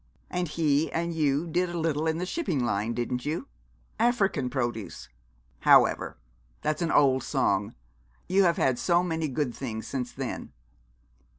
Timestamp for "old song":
6.91-7.75